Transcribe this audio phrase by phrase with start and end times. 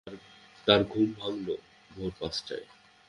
[0.67, 1.47] তাঁর ঘুম ভাঙল
[1.91, 2.65] ভোর পাঁচটায়।